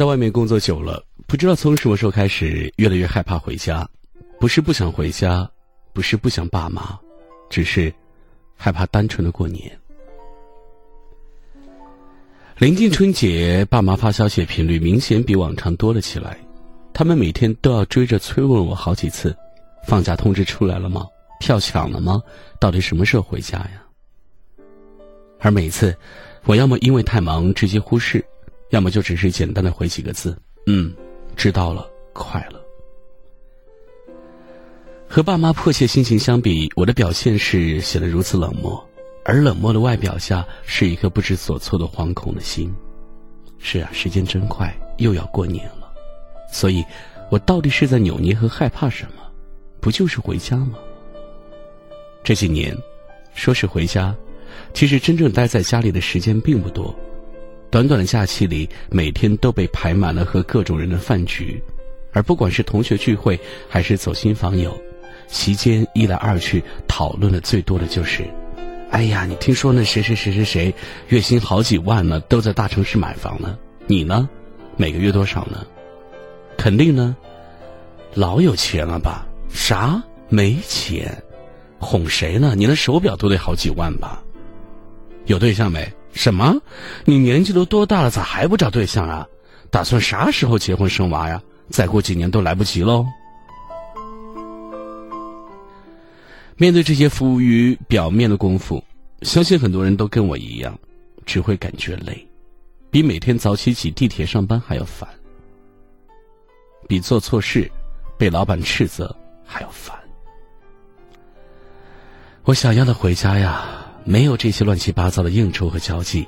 [0.00, 3.86] 在外面工作久了，不知道从什么时候开始，越来越害怕回家。
[4.38, 5.46] 不是不想回家，
[5.92, 6.98] 不是不想爸妈，
[7.50, 7.92] 只是
[8.56, 9.78] 害怕单纯的过年。
[12.56, 16.34] 临近春节，爸妈发消息频率明显比往常多了起来。
[16.94, 19.36] 他们每天都要追着催问我好几次
[19.86, 21.06] ：“放假通知出来了吗？
[21.40, 22.22] 票抢了吗？
[22.58, 23.82] 到底什么时候回家呀？”
[25.40, 25.94] 而每次，
[26.46, 28.24] 我要么因为太忙直接忽视，
[28.70, 30.92] 要么就只是简单的回几个字：“嗯，
[31.36, 32.60] 知道了，快乐。”
[35.08, 38.84] 和爸妈迫切心情相比，我的表现是显得如此冷漠。
[39.24, 42.72] 而冷漠的外表下，是一颗不知所措的惶恐的心。
[43.58, 45.92] 是啊，时间真快，又要过年了。
[46.50, 46.82] 所以，
[47.30, 49.22] 我到底是在扭捏和害怕什么？
[49.80, 50.78] 不就是回家吗？
[52.22, 52.76] 这几年，
[53.34, 54.14] 说是回家，
[54.72, 56.94] 其实真正待在家里的时间并不多。
[57.70, 61.62] 短短的假期里，每天都被排满了和各种人的饭局，
[62.12, 64.76] 而不管是同学聚会，还是走亲访友，
[65.28, 68.24] 席间一来二去，讨论的最多的就是。
[68.90, 70.74] 哎呀，你听说那谁谁谁谁谁，
[71.08, 73.56] 月薪好几万呢，都在大城市买房呢。
[73.86, 74.28] 你呢，
[74.76, 75.64] 每个月多少呢？
[76.56, 77.16] 肯定呢，
[78.14, 79.24] 老有钱了吧？
[79.48, 80.02] 啥？
[80.28, 81.22] 没钱？
[81.78, 82.54] 哄谁呢？
[82.56, 84.20] 你那手表都得好几万吧？
[85.26, 85.88] 有对象没？
[86.12, 86.60] 什么？
[87.04, 89.26] 你年纪都多大了，咋还不找对象啊？
[89.70, 91.40] 打算啥时候结婚生娃呀？
[91.68, 93.06] 再过几年都来不及喽。
[96.56, 98.82] 面对这些服务于表面的功夫，
[99.22, 100.76] 相信很多人都跟我一样，
[101.24, 102.26] 只会感觉累，
[102.90, 105.08] 比每天早起挤地铁上班还要烦，
[106.86, 107.70] 比做错事
[108.18, 109.14] 被老板斥责
[109.46, 109.96] 还要烦。
[112.42, 113.64] 我想要的回家呀，
[114.10, 116.26] 没有这些乱七八糟的应酬和交际，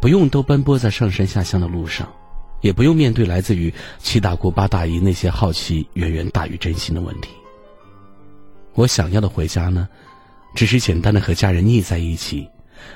[0.00, 2.12] 不用都奔波在上山下乡的路上，
[2.62, 7.28] 也不用面对来自于七大姑八大姨那些好奇远远大于真心的问题。
[8.74, 9.88] 我想要的回家呢，
[10.56, 12.44] 只是简单的和家人腻在一起，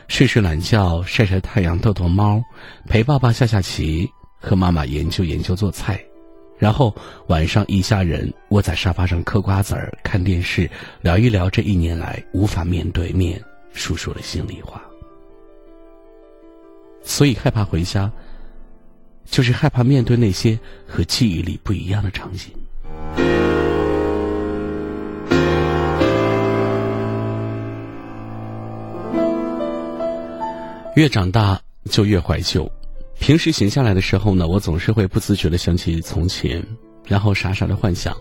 [0.09, 2.43] 睡睡懒觉，晒晒太阳，逗逗猫，
[2.89, 4.11] 陪爸爸下下棋，
[4.41, 6.05] 和妈妈研究研究做菜，
[6.59, 6.93] 然后
[7.29, 10.69] 晚上一家人窝在沙发上嗑瓜子儿、看电视，
[11.01, 13.41] 聊一聊这一年来无法面对面
[13.77, 14.83] 述说的心里话。
[17.05, 18.11] 所以害怕回家，
[19.27, 20.59] 就是害怕面对那些
[20.89, 22.51] 和记忆里不一样的场景。
[30.97, 31.61] 越长大
[31.91, 32.69] 就越怀旧，
[33.21, 36.65] 平时闲下来的时候呢，我总是会不自觉的想起从前，
[37.05, 38.17] 然后傻傻的幻想，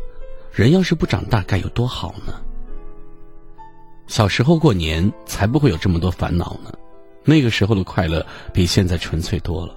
[0.51, 2.33] 人要是不长大该有多好呢？
[4.07, 6.71] 小时候过年才不会有这么多烦恼呢，
[7.23, 9.75] 那个时候的快乐比现在纯粹多了。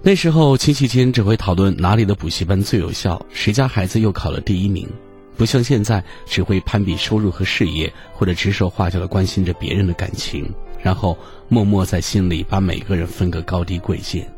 [0.00, 4.88] 那时候亲戚间只会讨论哪里的补习班最有效，谁家孩子又考了第一名，
[5.36, 10.52] 不像现在只会攀比收入和事业，或者指手画脚的关心着别人的感情。
[10.82, 11.16] 然后
[11.48, 14.28] 默默在心里把每个人分个高低贵贱。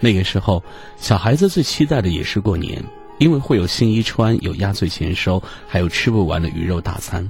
[0.00, 0.60] 那个时候，
[0.96, 2.82] 小孩子最期待的也是过年，
[3.18, 7.28] 因为会有新衣穿，有压岁钱收，还有吃不完的鱼肉大餐。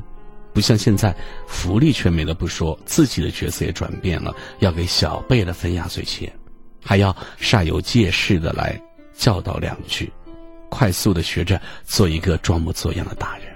[0.52, 1.14] 不像现在，
[1.46, 6.32] 福利却没了不说，自己的角色也转变了，要给小辈的分压岁钱，
[6.80, 8.80] 还要煞有介事的来
[9.14, 10.12] 教导两句，
[10.68, 13.46] 快速的学着做一个装模作样的大人。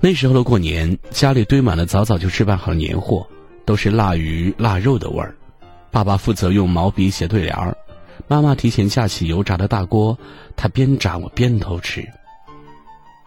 [0.00, 3.26] 那时候的过年，家里堆满了早早就置办好的年货，
[3.64, 5.34] 都是腊鱼腊肉的味儿。
[5.90, 7.76] 爸爸负责用毛笔写对联儿，
[8.28, 10.18] 妈妈提前架起油炸的大锅，
[10.56, 12.06] 她边炸我边偷吃。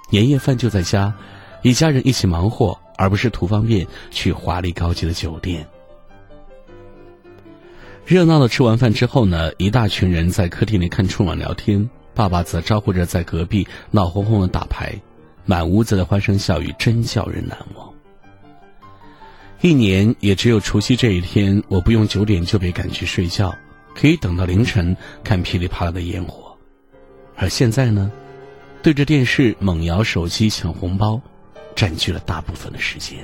[0.09, 1.13] 年夜饭就在家，
[1.61, 5.67] 一家人一起忙活，而不是图方便去华丽高级的酒店。
[8.05, 14.99] 热闹的吃完饭之后呢，一大群人在客厅里看春晚聊天，爸爸则招呼着在隔壁闹哄哄的打牌。
[15.45, 17.91] 满屋子的欢声笑语，真叫人难忘。
[19.61, 23.53] 一年也只有除夕这一天，我不用九点就被赶去睡觉，
[23.99, 24.95] 可以等到凌晨
[25.25, 26.55] 看噼里啪啦的烟火。
[27.35, 28.09] 而现在呢，
[28.81, 31.21] 对着电视猛摇手机抢红包，
[31.75, 33.17] 占据了大部分的时间。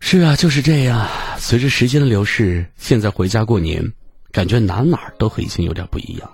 [0.00, 1.08] 是啊，就是这样。
[1.38, 3.82] 随着时间的流逝，现在回家过年。
[4.30, 6.30] 感觉哪哪都和以前有点不一样。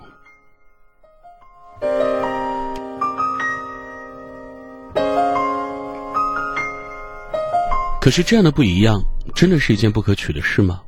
[8.11, 9.01] 是这样的不一样，
[9.33, 10.81] 真的是一件不可取的事吗？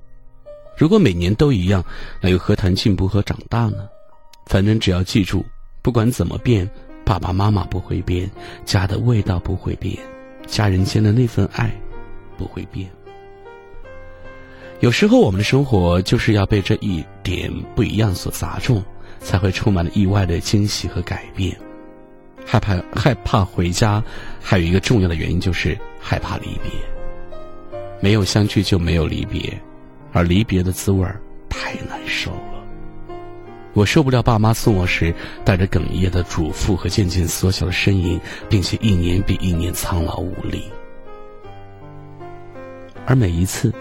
[0.78, 1.84] 如果每年都一样，
[2.20, 3.88] 那又何谈进步和长大呢？
[4.48, 5.46] 反正只要记住，
[5.82, 6.70] 不管怎么变，
[7.06, 8.30] 爸爸妈妈不会变，
[8.66, 9.98] 家的味道不会变，
[10.48, 11.72] 家人间的那份爱
[12.38, 12.90] 不会变。
[14.80, 18.84] 有时候我们的生活就是要被这一点不一样所砸中，
[19.22, 21.58] 才会充满了意外的惊喜和改变。
[22.46, 24.04] 害怕害怕回家，
[24.42, 26.93] 还有一个重要的原因就是害怕离别。
[28.04, 29.58] 没有相聚就没有离别，
[30.12, 32.66] 而离别的滋味儿太难受了。
[33.72, 40.66] 我受不了爸妈送我时带着哽咽的嘱咐和渐渐缩小的身影，并且一年比一年苍老无力。
[43.06, 43.74] 而每一次，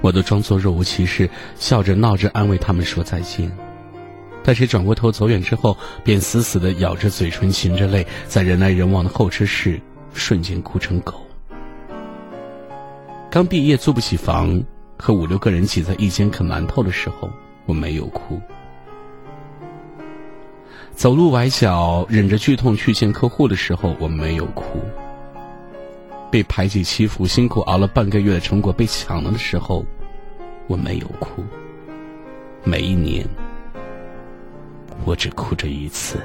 [0.00, 3.52] 我都装作若无其事，笑着闹着安慰他们说再见。
[4.42, 9.78] 但是转过头走远之后，便死死的咬着嘴唇，噙着泪，在人来人往的候车室，
[10.14, 11.27] 瞬间哭成狗。
[13.30, 14.64] 刚毕业租不起房，
[14.96, 17.30] 和五六个人挤在一间啃馒头的时候，
[17.66, 18.40] 我没有哭；
[20.92, 24.78] 走路崴脚，忍着剧痛去见客户的时候，我没有哭；
[26.30, 29.84] 被排挤欺负，辛苦熬了半个月的成果被抢了的时候，
[30.66, 31.44] 我没有哭。
[32.64, 33.28] 每一年。
[35.04, 36.18] 我只哭这一次。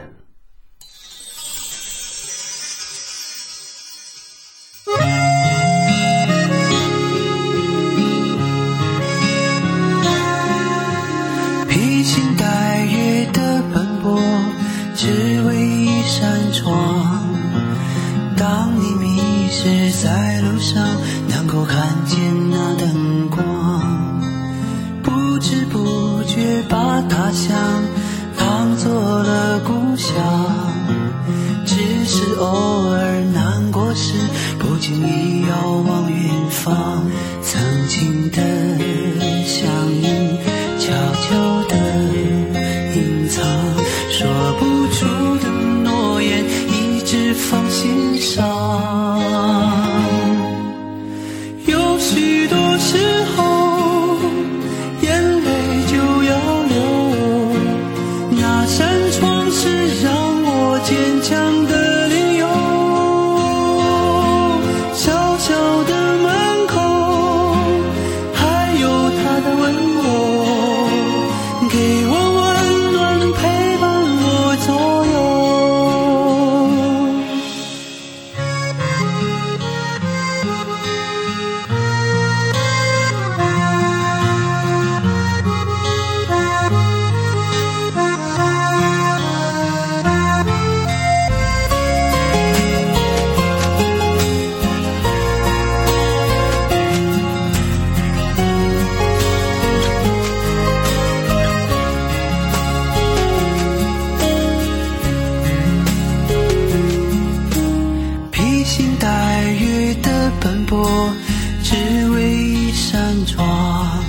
[111.73, 114.05] 只为一扇窗，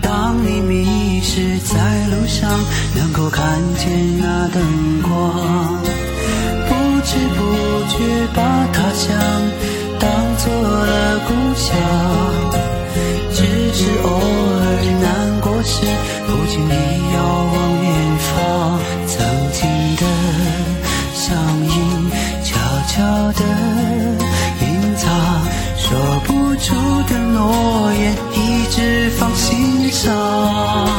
[0.00, 2.48] 当你迷失在路上，
[2.96, 5.12] 能够看见那灯光，
[6.68, 7.40] 不知不
[7.90, 9.14] 觉把他乡
[10.00, 10.08] 当
[10.38, 12.21] 做了故乡。
[30.02, 30.91] song.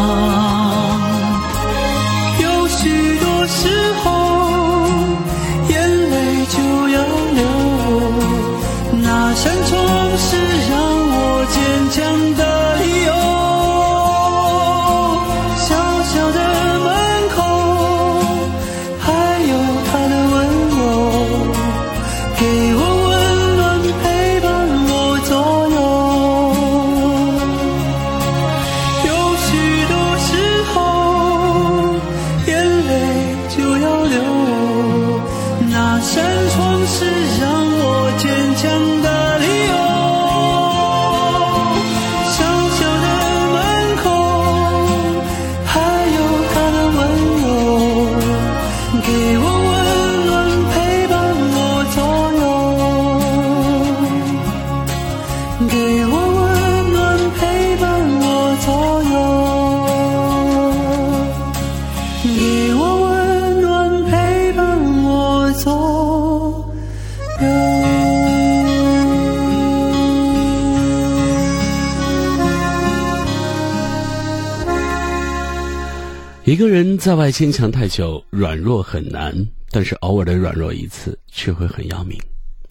[76.45, 79.33] 一个人在外坚强太久，软弱很难，
[79.71, 82.19] 但是偶尔的软弱一次却会很要命。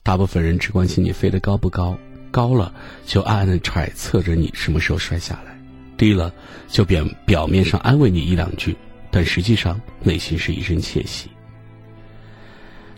[0.03, 1.97] 大部分人只关心你飞得高不高，
[2.31, 2.75] 高了
[3.07, 5.59] 就暗暗的揣测着你什么时候摔下来，
[5.97, 6.31] 低了
[6.69, 8.77] 就表表面上安慰你一两句，
[9.11, 11.31] 但实际上内心是一阵窃喜。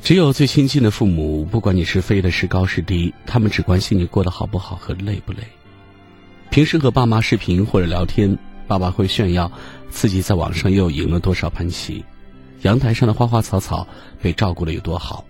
[0.03, 5.39] 只有最亲近的父母，不管你是飞的是高是低，他们只关心你过得好不好和累不累。
[6.51, 9.51] 平时和爸妈视频或者聊天，爸爸会炫耀
[9.95, 12.05] 自己在网上又赢了多少盘棋，
[12.63, 13.87] 阳台上的花花草草
[14.21, 15.25] 被照顾的有多好。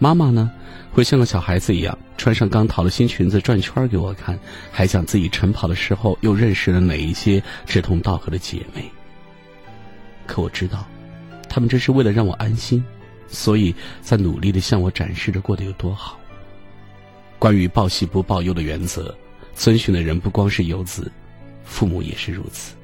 [0.00, 0.50] 妈妈呢，
[0.92, 4.36] 会像个小孩子一样，穿上刚淘的新裙子转圈给我看，
[4.72, 8.90] 还讲自己晨跑的时候又认识了哪一些志同道合的姐妹。
[10.26, 10.84] 可我知道，
[11.48, 12.84] 他们这是为了让我安心。
[13.28, 16.18] 所以在努力的向我展示着过得有多好。
[17.38, 19.16] 关于报喜不报忧的原则，
[19.54, 21.10] 遵循的人不光是游子，
[21.64, 22.74] 父母也是如此。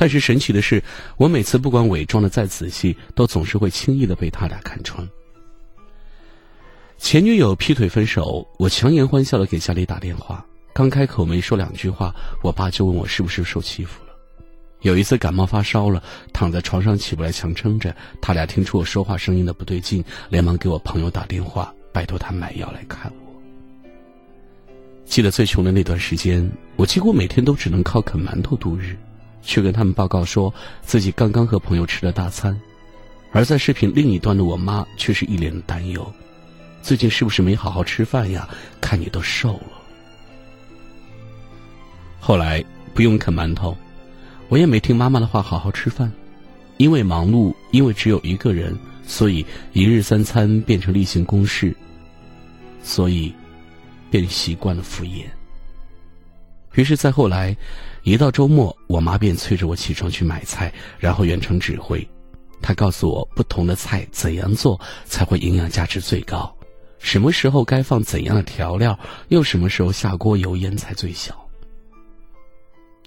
[0.00, 0.82] 但是神奇的是，
[1.18, 5.06] 我每次不管伪装的再仔细，都总是会轻易的被他俩看穿。
[6.96, 10.42] 前女友劈腿分手，我强颜欢笑的给家里打电话，
[10.72, 14.10] 刚开口没说两句话，我爸就问我是不是受欺负了。
[14.80, 17.94] 有一次感冒发烧了，躺在床上起不来，强撑着。
[18.22, 23.42] 他俩听出我说话声音的不对劲，连忙给我朋友打电话，拜托他买药来看我。
[25.04, 28.96] 记得最穷的那段时间，我几乎每天都只能靠啃馒头度日，
[29.42, 32.58] 去跟他们报告说自己刚刚和朋友吃了大餐。
[33.32, 36.12] 而在视频另一端的我妈却是一脸的担忧
[36.82, 38.48] ：“最近是不是没好好吃饭呀？
[38.80, 39.80] 看你都瘦了。”
[42.18, 43.76] 后来不用啃馒头。
[44.48, 46.12] 我也没听妈妈的话，好好吃饭，
[46.76, 48.76] 因为忙碌，因为只有一个人，
[49.06, 51.72] 所以一日三餐变成例行公事，
[52.82, 53.32] 所以
[54.10, 55.26] 便习惯了敷衍。
[56.74, 57.56] 于是再后来，
[58.02, 62.06] 一到周末，我妈便催着我起床去买菜，然后远程指挥。
[62.62, 66.54] 她告诉我不同的菜怎样做才会营养价值最高，
[66.98, 68.98] 什么时候该放怎样的调料，
[69.28, 71.34] 又什么时候下锅油烟才最小。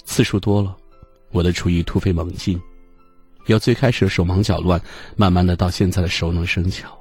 [0.06, 0.76] 次数多了。
[1.32, 2.62] 我的厨艺突飞猛进，
[3.48, 4.80] 由最开始的手忙脚乱，
[5.16, 6.96] 慢慢的到现在的熟能生巧。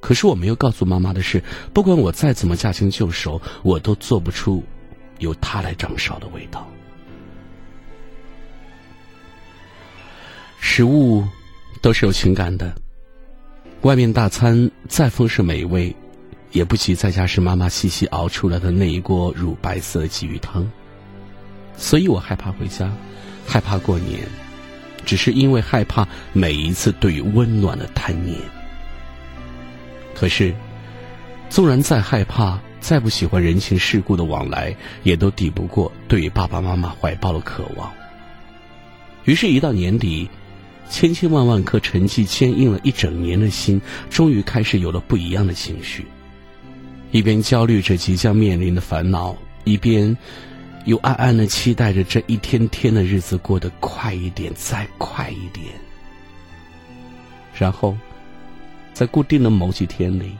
[0.00, 1.42] 可是我没有告诉妈妈的是，
[1.74, 4.62] 不管我再怎么驾轻就熟，我都做不出
[5.20, 6.68] 由他来掌勺的味道。
[10.58, 11.24] 食物
[11.80, 12.74] 都是有情感的，
[13.82, 15.94] 外面大餐再丰盛美味，
[16.50, 20.70] 也不及在家时妈妈细细熬出来的那一锅乳白色鲫鱼汤。
[21.76, 22.92] 所以我害怕回家。
[23.46, 24.20] 害怕过年，
[25.04, 28.38] 只是因为害怕每一次对于温暖的贪念。
[30.14, 30.54] 可是，
[31.48, 37.92] 纵然再害怕，再不喜欢人情世故的往来，也都抵不过对于爸爸妈妈怀抱的渴望。
[39.24, 40.28] 于是，一到年底，
[40.88, 46.04] 千千万万颗沉寂坚硬了一整年的心，终于开始有了不一样的情绪。
[47.10, 50.16] 一边焦虑着即将面临的烦恼，一边。
[50.86, 55.66] 又暗暗的期待着这一天天的日子过得快一点，再快一点。
[57.54, 57.94] 然后，
[58.94, 60.32] 在固定的某几天里，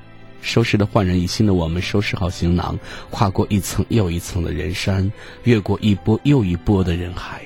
[0.43, 2.79] 收拾的焕然一新的我们收拾好行囊，
[3.11, 5.11] 跨过一层又一层的人山，
[5.45, 7.43] 越过一波又一波的人海，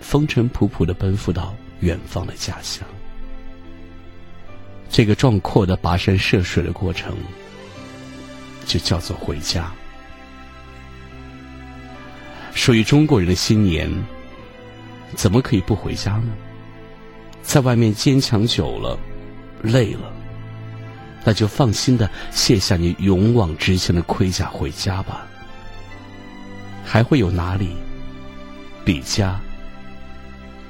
[0.00, 2.86] 风尘仆仆的奔赴到远方的家乡。
[4.90, 7.16] 这个壮阔的跋山涉水的过程，
[8.64, 9.72] 就叫做回家。
[12.52, 13.90] 属于中国人的新年，
[15.14, 16.32] 怎么可以不回家呢？
[17.42, 18.96] 在外面坚强久了，
[19.62, 20.13] 累了，
[21.24, 25.26] 那就放心的卸下你勇往直前的盔甲回家吧。
[26.84, 27.74] 还会有哪里
[28.84, 29.40] 比家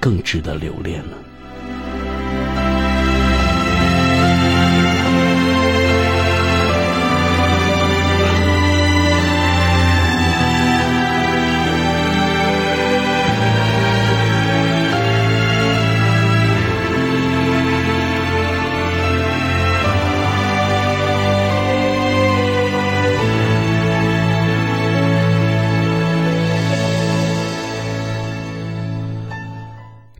[0.00, 1.16] 更值得留恋呢？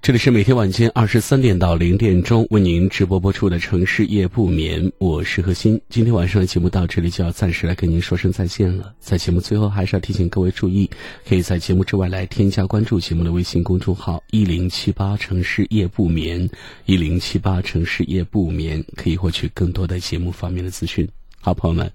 [0.05, 5.81] 这里是每天晚间二十三点到零点钟为您直播播出的城市夜不眠，我是何欣。
[5.89, 8.93] 今天晚上的节目到这里就要暂时来跟您说声再见了。
[9.01, 10.91] 在节目最后，还是要提醒各位注意，
[11.27, 16.51] 可以在节目之外来添加关注节目的微信公众号一零七八城市夜不眠，
[16.85, 21.09] 一零七八城市夜不眠，可以获取更多的节目方面的资讯。
[21.41, 21.91] 好，朋友们，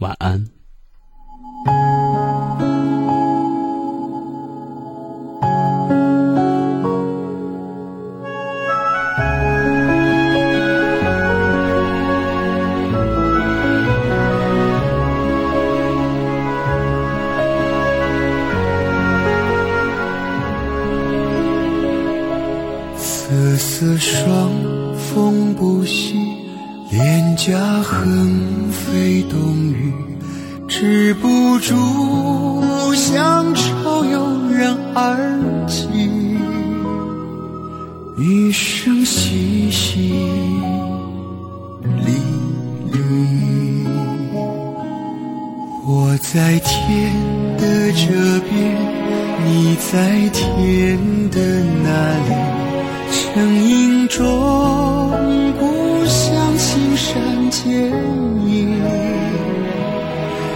[0.00, 0.46] 晚安。
[23.64, 24.50] 瑟霜，
[24.94, 26.14] 风不息，
[26.90, 29.40] 脸颊横飞冬
[29.72, 29.90] 雨，
[30.68, 31.74] 止不住
[32.94, 34.20] 乡愁悠
[34.52, 35.88] 然而起，
[38.18, 39.96] 一声淅淅
[41.82, 42.06] 沥
[42.92, 42.94] 沥。
[45.86, 47.12] 我在天
[47.56, 48.04] 的这
[48.50, 48.76] 边，
[49.46, 50.98] 你在天
[51.30, 51.40] 的
[51.82, 51.88] 那
[52.28, 52.63] 里。
[53.34, 54.24] 成影中，
[55.58, 57.90] 故乡青山间
[58.46, 58.80] 影，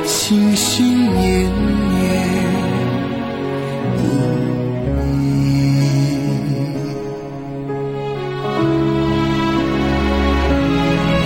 [0.07, 1.51] 心心念念
[3.97, 3.99] 你。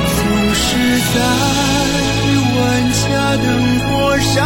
[0.09, 0.21] 总
[0.55, 0.63] 是
[1.13, 1.21] 在
[2.57, 2.61] 万
[2.95, 3.03] 家
[3.37, 3.45] 灯
[3.85, 3.91] 火
[4.21, 4.41] 上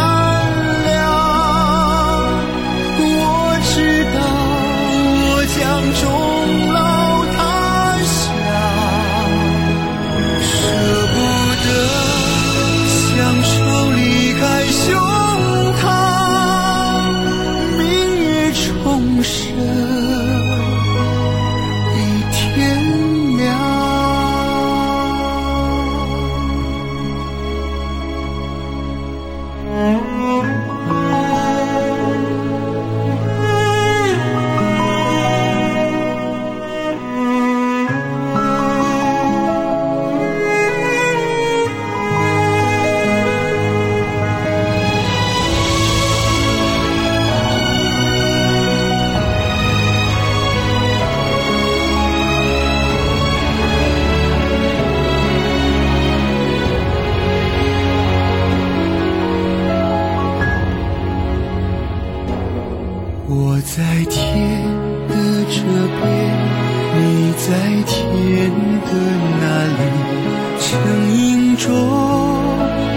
[71.09, 71.71] 影中，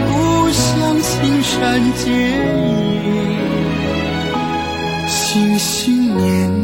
[0.08, 2.12] 故乡青山剪
[3.04, 3.08] 影，
[5.06, 6.59] 心心念念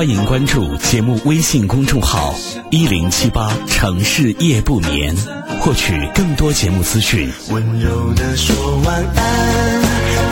[0.00, 2.34] 欢迎关注节目微信公众号
[2.70, 5.14] 一零七八城市夜不眠，
[5.60, 7.30] 获取更多节目资讯。
[7.50, 9.82] 温柔的说晚安，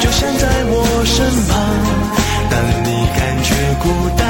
[0.00, 1.60] 就像在我身旁。
[2.48, 3.52] 当你感觉
[3.82, 4.24] 孤单，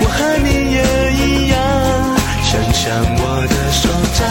[0.00, 0.82] 我和你也
[1.14, 1.56] 一样，
[2.42, 4.26] 伸向我的手掌，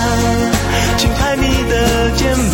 [0.97, 2.52] 轻拍你的肩膀，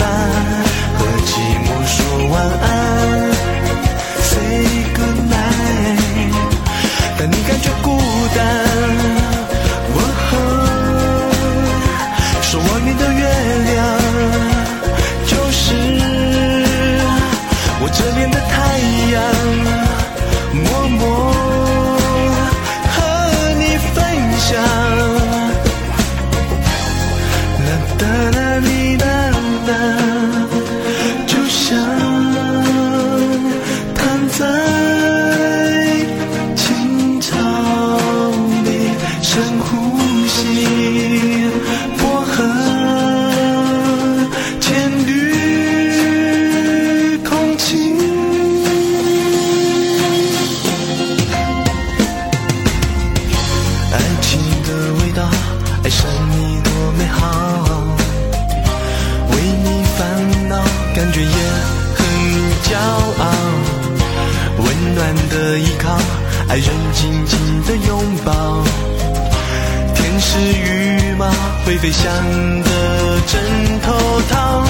[71.89, 72.13] 理想
[72.61, 74.63] 的枕头套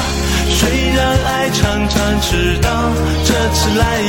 [0.51, 2.70] 虽然爱常常迟到
[3.26, 4.01] 这次来